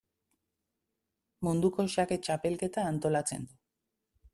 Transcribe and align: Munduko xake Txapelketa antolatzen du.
Munduko 1.49 1.87
xake 1.97 2.21
Txapelketa 2.25 2.91
antolatzen 2.95 3.51
du. 3.51 3.63